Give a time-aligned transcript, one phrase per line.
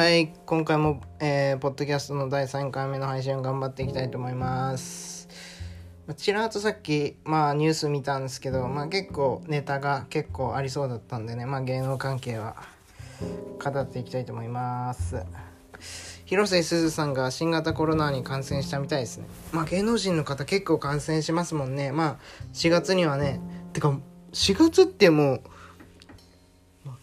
[0.00, 5.28] はい、今回も、えー、ポッドキャストの第3回目の配信を頑張っていきたいと思います。
[6.16, 12.56] ちらっとさっき、まあ、ニュース見たんですけど、まあ、結構ネタが結構ありそうだったんでね、まあ、芸能関係は
[13.62, 15.22] 語っていきたいと思います。
[16.24, 19.26] 広瀬すずさんが新型コロナに感染したみたいですね。
[19.52, 21.92] まあ、芸能人の方結構感染しますもんね。
[21.92, 22.18] まあ、
[22.54, 23.38] 4月にはね、
[23.74, 23.98] てか、
[24.32, 25.40] 4月ってもう、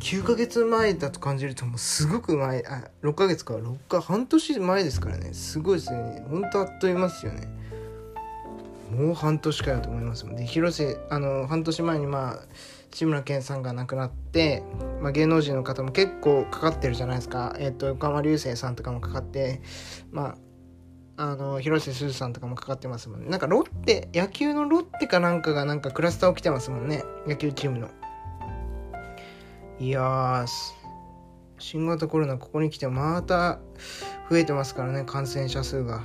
[0.00, 3.54] 9ヶ月前だと感じるともうすごく前あ6ヶ月か。
[3.54, 5.34] 6か半年前ですからね。
[5.34, 6.24] すごいですね。
[6.28, 7.48] ほんとあっという間ですよね。
[8.90, 10.36] もう半年かよと思いますもん。
[10.36, 12.38] で広瀬あの半年前にまあ
[12.90, 14.62] 志村けんさんが亡くなって、
[15.02, 17.54] まあ、芸能人の方も結構かかってるじゃないですか。
[17.58, 19.60] えっ、と横浜流星さんとかもかかって
[20.10, 20.36] ま
[21.16, 23.28] ああの広瀬すずさんとかもかかってますもんね。
[23.28, 27.02] なんかロッテ野球のロッテかなんかがなんかクラスター起きてますもんね。
[27.26, 27.88] 野球チームの。
[29.80, 30.46] いやー
[31.58, 33.58] 新型コロナここに来てまた
[34.28, 36.02] 増えてますからね感染者数が。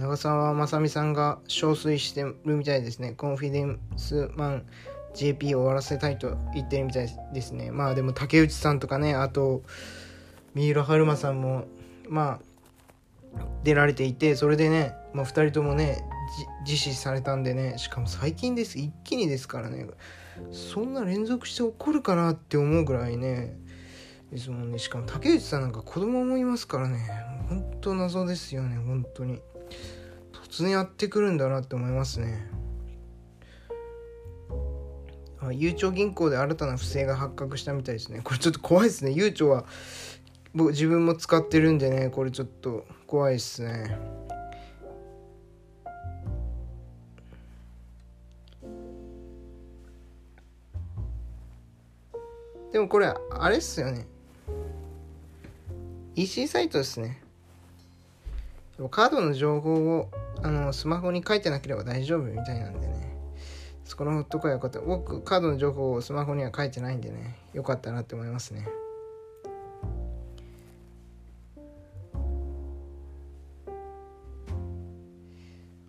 [0.00, 3.12] 長澤まさみさんが憔悴してるみたいですね。
[3.12, 4.66] コンフィデンスマン
[5.14, 7.70] JP を終わらせたいと言ってるみたいですね。
[7.70, 9.62] まあでも竹内さんとかねあと
[10.54, 11.66] 三浦春馬さんも
[12.08, 12.40] ま
[13.36, 16.02] あ出られていてそれでね、まあ、2人ともね
[16.64, 18.78] 自死されたんでねしかも最近です。
[18.78, 19.86] 一気にですからね。
[20.50, 23.56] そんな連続して起こるかなって思うぐらいね
[24.30, 26.98] ですもんねしかも竹内さんなんか子供もいますからね
[27.48, 29.40] 本当謎ですよね本当に。
[30.50, 32.44] 突然やってくるんだなって思いますね。
[35.40, 38.20] あゆうちょ銀行で新たな不正が発覚したみたいですね。
[38.22, 39.12] これちょっと怖いですね。
[39.12, 39.64] ゆうちょは
[40.52, 43.96] 僕自分も使ってるんでねこれちょっと怖いですね。
[52.72, 54.06] でもこれあれっすよね。
[56.14, 57.22] EC サイトですね。
[58.90, 60.10] カードの情報を
[60.42, 63.16] あのスマホに書いてなければ大丈夫みたいなんでね。
[63.84, 64.80] そこのとこはよかった。
[64.80, 67.36] 僕カードの情報をスマホには書いてないんでね。
[67.52, 68.68] よかったなって思いますね。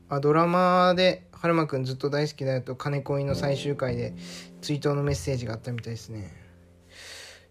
[0.09, 4.13] あドラマで春馬くんずっと大好きだよと金恋の最終回で
[4.61, 6.50] 追悼のメッセージがあったみたいですね。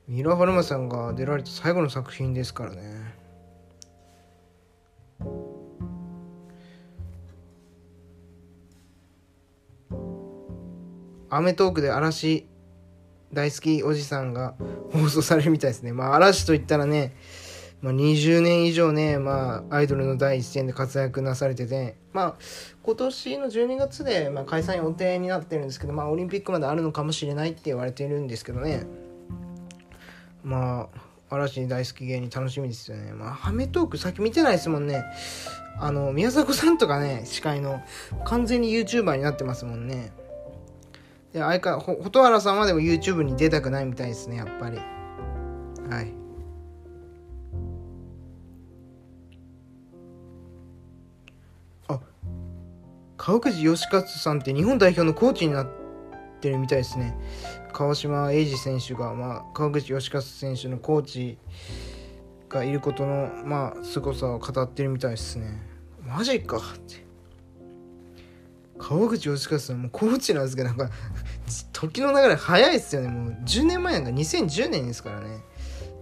[0.09, 3.21] 三浦春馬さんが出られた最後の作品ですからね
[11.31, 12.49] 『アメトーーク』で嵐
[13.33, 14.55] 大好きおじさんが
[14.93, 15.93] 放送されるみたいですね。
[15.93, 17.15] まあ嵐といったらね、
[17.81, 22.35] まあ、20年以上ね、まあ、アイドルの第一線で活躍なされててまあ
[22.83, 28.85] 今年の12月で、まあ、解散予定になってるんですけどまあオリンピックまであるのかもしれないって言われてるんですけどね。
[30.43, 33.13] まあ嵐大好き芸人楽しみですよね。
[33.13, 35.05] まあアメトークさっき見てないですもんね。
[35.79, 37.81] あの宮迫さんとかね司会の
[38.25, 40.13] 完全に YouTuber になってますもんね。
[41.33, 44.79] で相かほ蛍原さんはでも YouTube に出たくないみたいですねやっぱり。
[45.89, 46.13] はい。
[51.89, 52.01] あ
[53.17, 55.69] 川口義勝さんって日本代表のコーチになっ
[56.41, 57.17] てるみたいですね。
[57.73, 61.39] 川島英二選手が、まあ、川口義勝選手のコーチ
[62.49, 65.63] がいることのまあ凄さを語ってるみたいですね。
[66.05, 67.07] マジかって。
[68.79, 70.91] 川口義勝さんもうコーチなんですけどなんか
[71.73, 73.09] 時の流れ早いですよね。
[73.09, 75.43] もう10年前なんか2010年ですからね。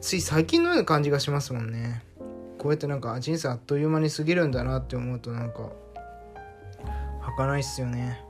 [0.01, 2.05] つい最近のような感じがしますもんね。
[2.59, 5.71] こうやってなんか人生あっという間に過ぎるんだなって思うとなんか
[7.21, 8.28] 儚いっすよね。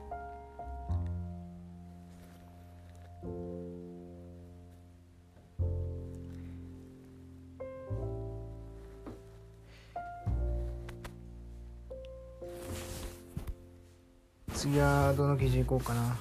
[14.59, 16.17] 次はどの記事いこうかな。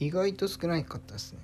[0.00, 1.38] 意外と少ないかったですね。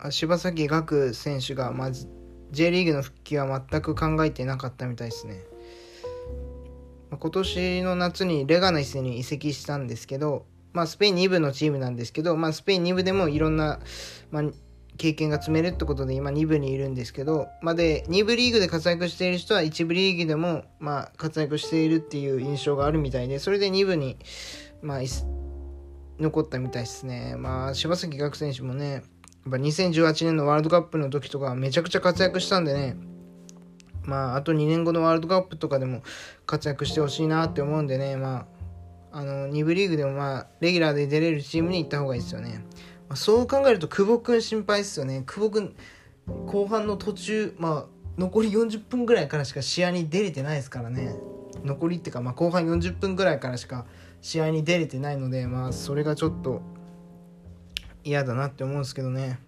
[0.00, 1.90] あ柴崎岳選手が、まあ、
[2.50, 5.40] J リーグの復帰は全く考えてなかったみたいですね、
[7.18, 13.80] 今年の夏にレガネスに移籍したんですけど、まあ、スペイン2部のチームなんですけど、まあ、スペイン2部でもいろんな、
[14.30, 14.44] まあ、
[14.98, 24.18] 経験が積めるってことで今2部にいるんですけど、まあ、で2部リーグで活躍している人は1部リーグでもまあ活躍しているっていう印象があるみたいでそれで2部に
[24.82, 24.98] まあ
[26.18, 27.36] 残ったみたいですね。
[27.36, 29.02] まあ柴崎岳選手もねやっ
[29.50, 32.96] ぱ2018年のワールドカップの時とかめちゃくちゃ活躍したんでね
[34.02, 36.02] まああと2年後のワールドカップとかでも
[36.44, 38.57] 活躍してほしいなって思うんでねまあ
[39.12, 42.64] あの2部リーグでもまあレギュラーで出れるチームに行った方がいいですよね、
[43.08, 45.22] まあ、そう考えると久保君心配ですよね。
[45.26, 45.74] 久保君
[46.46, 47.86] 後半の途中まあ
[48.18, 51.14] 残り40分ぐらいからしか試合に出れてないですからね。
[51.64, 53.86] 残りっていうか、まあ、後半40分ぐらいからしか
[54.20, 56.60] 試合に出れてないのでまあそれがちょっと
[58.04, 59.40] 嫌だなって思うんですけどね。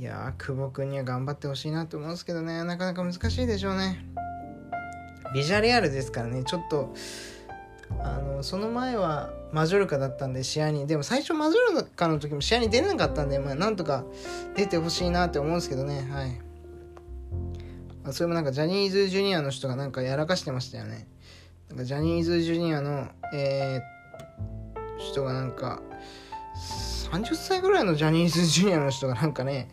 [0.00, 2.64] いやー久保君には頑張ってほしいなと思うんですけどね。
[2.64, 4.02] なかなか難しいでしょうね。
[5.34, 6.42] ビジャレアルですからね。
[6.42, 6.94] ちょっと
[7.98, 10.86] あのその前はマジョルカだったんで試合に。
[10.86, 14.06] でも最初マジョルカの時も試合に出れなかったんで、まあ、なんとか
[14.56, 16.08] 出てほしいなって思うんですけどね。
[16.10, 16.40] はい。
[18.14, 21.08] それもなんかジャニーズジュニアの人がなんかやらかしてましたよね。
[21.68, 25.82] なんかジャニーズジュニアのえー、人がなんか
[27.10, 29.68] 30歳ぐらいのジャニーズジュニアの人がなんかね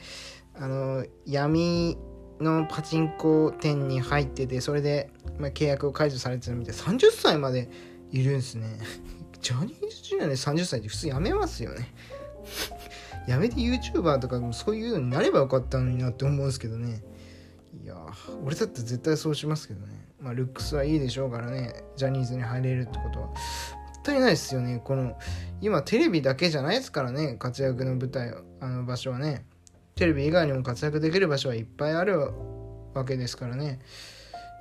[0.55, 1.97] あの闇
[2.39, 7.69] のパチンコ店に入っててそれで、まあ、契約を解除されてるみたい30歳まで
[8.11, 8.79] いるんですね。
[9.41, 11.93] ジャニーズジュニアで30歳って普通やめますよね。
[13.27, 17.03] やめて YouTuber とかもそういうのになればよかったのになって思うんですけどね。
[17.83, 17.95] いや
[18.43, 20.07] 俺だって絶対そうしますけどね。
[20.19, 21.83] まあルックスはいいでしょうからね。
[21.95, 23.29] ジャニーズに入れるってことは。
[24.07, 24.79] ったいないですよね。
[24.83, 25.17] この
[25.59, 27.35] 今テレビだけじゃないですからね。
[27.37, 29.45] 活躍の舞台あの場所はね。
[29.95, 32.31] テレビ以外にも活躍できる場所はいっぱいある
[32.93, 33.79] わけですからね。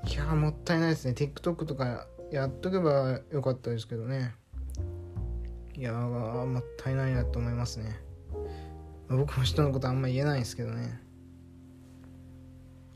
[0.09, 1.13] いやもったいないですね。
[1.13, 4.35] TikTok とかやっとけばよかったですけどね。
[5.75, 8.01] いやもったいないなと思いますね。
[9.09, 11.01] 僕も人のことあんま言えないんですけどね。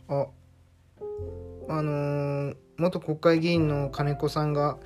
[0.08, 0.26] あ
[1.69, 4.79] あのー、元国会議員の金子さんが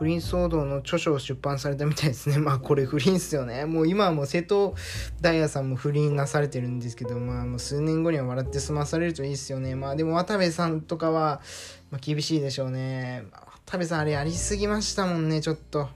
[0.00, 2.38] 不倫騒動の著書を出版されたみたいですね。
[2.40, 3.66] まあこれ不倫っすよね。
[3.66, 4.74] もう今はもう瀬戸
[5.20, 9.74] 大也さんも不倫なされてるんですけど、まあもう数年後には笑って済まされるといいっすよね。
[9.74, 11.42] まあでも渡部さんとかは、
[11.90, 13.24] まあ、厳しいでしょうね。
[13.66, 15.90] 渡部さんあれやりすぎましたもんね、ちょっと。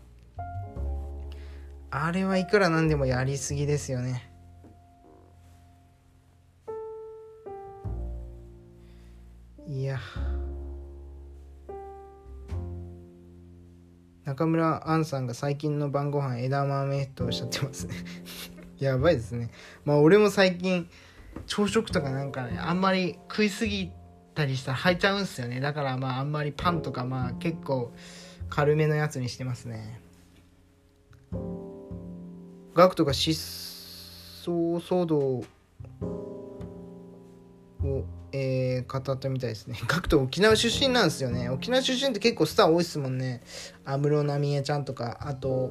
[1.90, 4.30] あれはいくらなんでもやりすぎですよね。
[9.66, 9.98] いや。
[14.24, 17.94] 中村杏さんが最近の晩ご飯枝豆とおっしゃってますね。
[18.80, 19.50] やばいですね。
[19.84, 20.88] まあ俺も最近
[21.46, 23.92] 朝食とかなんかねあんまり食いすぎ
[24.34, 25.60] たりしたら吐いちゃうんすよね。
[25.60, 27.92] だからまああんまりパンとかまあ結構
[28.48, 30.00] 軽めのやつにしてますね。
[32.74, 33.38] ガクトが失
[34.50, 35.44] 踪騒動を
[38.36, 39.78] えー、語ったみたいですね。
[39.86, 41.48] ガクト沖縄出身なんですよね。
[41.50, 43.42] 沖縄出身って結構スター多いっすもんね。
[43.84, 45.70] 安室奈美恵ちゃんとか、あと、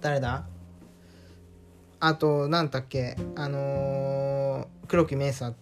[0.00, 0.44] 誰だ？
[2.00, 5.54] あと、なんだっけ、あのー、黒木メイサ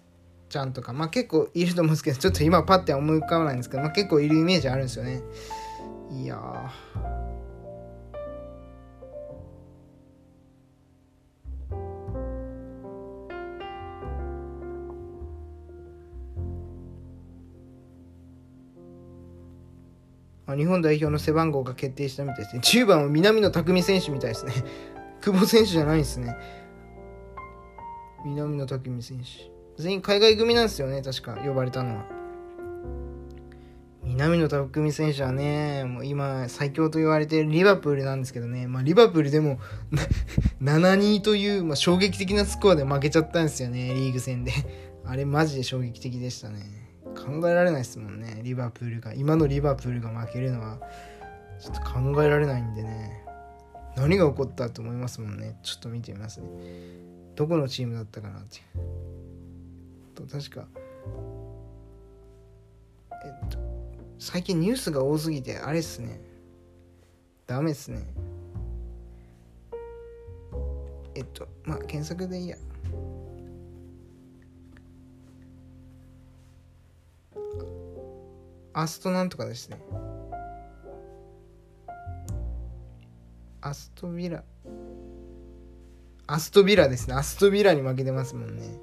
[0.49, 5.20] ちゃんとか、まあ結構いると思うんですけど、ちょっと今パッて思い浮かばないんですけど、まあ結構いるイメージあるんですよね。
[6.11, 7.25] いやー。
[20.47, 22.63] ま日本代表の背番号が決定したみたいですね。
[22.63, 24.53] 10番は南野拓実選手みたいですね。
[25.21, 26.37] 久保選手じゃないですね。
[28.25, 29.83] 南野拓実選手。
[29.83, 32.07] 全員海外組なんですよね、確か呼ばれたのは。
[34.05, 39.59] 南野拓実選手はね、もう今最強と言われているリバプールなんですけどね、まあ、リバプールでも
[40.62, 44.53] 7-2という、まあ、衝撃的なスコアで負けちゃったんですよね、リーグ戦で。
[45.05, 46.86] あれマジで衝撃的でしたね。
[47.26, 48.40] 考えられないですもんね。
[48.45, 49.12] リバプールが。
[49.12, 50.78] 今のリバプールが負けるのは
[51.59, 53.25] ちょっと考えられないんでね。
[53.97, 55.59] 何が起こったと思いますもんね。
[55.62, 56.47] ちょっと見てみますね。
[57.35, 58.61] どこのチームだったかなって
[60.14, 60.66] と確か
[63.25, 63.59] えっと
[64.18, 66.21] 最近ニュースが多すぎてあれっすね。
[67.47, 68.06] ダメっすね。
[71.14, 72.56] えっとまあ検索でいいや。
[78.78, 79.80] アストなんとかですね。
[83.62, 84.45] アストビラ。
[86.26, 87.14] アストビラですね。
[87.14, 88.78] アストビラに負けてますもんね。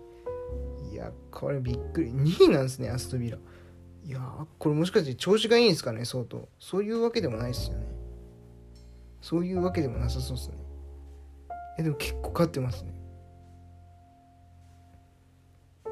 [0.91, 2.09] いやこれびっくり。
[2.09, 3.37] 2位なんですねアストビラ。
[4.03, 4.19] いや
[4.57, 6.49] これもしかして調子がいいんですかね相当。
[6.59, 7.85] そういうわけでもないですよね。
[9.21, 10.57] そういうわけでもなさそうですね。
[11.77, 12.95] えでも結構勝ってますね。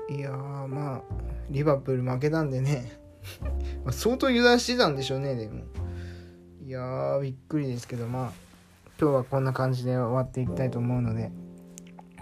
[0.09, 1.01] いやまあ
[1.51, 2.99] リバプール負けたんでね。
[3.85, 5.63] ま相当油断してたんでしょうねでも。
[6.65, 8.31] いやーびっくりですけどまあ
[8.99, 11.31] 今日はこんな感じで終わっていきたいと思うので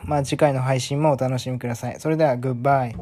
[0.05, 1.99] まあ次回の配信もお楽しみください。
[1.99, 2.95] それではグッバイ。